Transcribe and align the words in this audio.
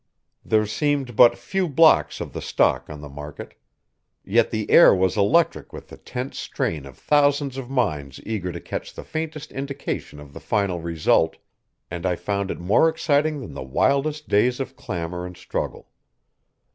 There 0.43 0.65
seemed 0.65 1.15
but 1.15 1.37
few 1.37 1.69
blocks 1.69 2.19
of 2.19 2.33
the 2.33 2.41
stock 2.41 2.89
on 2.89 3.01
the 3.01 3.07
market. 3.07 3.53
Yet 4.25 4.49
the 4.49 4.71
air 4.71 4.95
was 4.95 5.15
electric 5.15 5.71
with 5.73 5.89
the 5.89 5.97
tense 5.97 6.39
strain 6.39 6.87
of 6.87 6.97
thousands 6.97 7.55
of 7.55 7.69
minds 7.69 8.19
eager 8.25 8.51
to 8.51 8.59
catch 8.59 8.95
the 8.95 9.03
faintest 9.03 9.51
indication 9.51 10.19
of 10.19 10.33
the 10.33 10.39
final 10.39 10.79
result, 10.81 11.37
and 11.91 12.03
I 12.07 12.15
found 12.15 12.49
it 12.49 12.57
more 12.59 12.89
exciting 12.89 13.41
than 13.41 13.53
the 13.53 13.61
wildest 13.61 14.27
days 14.27 14.59
of 14.59 14.75
clamor 14.75 15.23
and 15.23 15.37
struggle. 15.37 15.87